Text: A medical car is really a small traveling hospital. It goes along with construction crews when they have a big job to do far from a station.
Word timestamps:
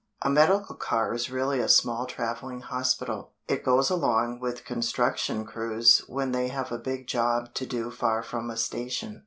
A 0.23 0.31
medical 0.31 0.73
car 0.75 1.13
is 1.13 1.29
really 1.29 1.59
a 1.59 1.69
small 1.69 2.07
traveling 2.07 2.61
hospital. 2.61 3.33
It 3.47 3.63
goes 3.63 3.91
along 3.91 4.39
with 4.39 4.65
construction 4.65 5.45
crews 5.45 5.99
when 6.07 6.31
they 6.31 6.47
have 6.47 6.71
a 6.71 6.79
big 6.79 7.05
job 7.05 7.53
to 7.53 7.67
do 7.67 7.91
far 7.91 8.23
from 8.23 8.49
a 8.49 8.57
station. 8.57 9.19